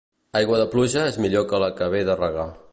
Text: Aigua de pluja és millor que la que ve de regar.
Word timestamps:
Aigua 0.39 0.61
de 0.61 0.65
pluja 0.71 1.05
és 1.11 1.21
millor 1.27 1.47
que 1.53 1.63
la 1.67 1.71
que 1.81 1.93
ve 1.97 2.05
de 2.11 2.17
regar. 2.27 2.51